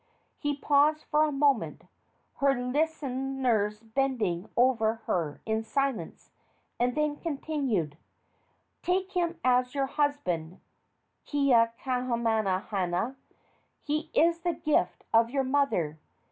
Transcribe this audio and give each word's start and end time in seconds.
She 0.39 0.55
paused 0.55 1.03
for 1.11 1.25
a 1.25 1.31
moment, 1.31 1.83
her 2.37 2.55
listeners 2.59 3.81
bending 3.81 4.49
over 4.57 4.95
her 5.05 5.39
in 5.45 5.61
silence, 5.61 6.31
and 6.79 6.95
then 6.95 7.17
continued: 7.17 7.97
"Take 8.81 9.11
him 9.11 9.39
as 9.43 9.75
your 9.75 9.85
husband, 9.85 10.59
Keakamahana. 11.27 13.15
He 13.83 14.09
is 14.15 14.39
the 14.39 14.53
gift 14.53 15.03
of 15.13 15.29
your 15.29 15.43
mother. 15.43 15.99